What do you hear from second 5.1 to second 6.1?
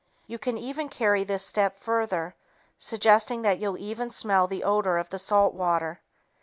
salt water.